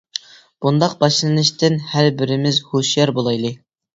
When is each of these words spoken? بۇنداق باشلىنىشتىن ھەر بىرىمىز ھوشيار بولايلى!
بۇنداق 0.65 0.93
باشلىنىشتىن 1.03 1.77
ھەر 1.91 2.09
بىرىمىز 2.21 2.57
ھوشيار 2.73 3.13
بولايلى! 3.19 3.55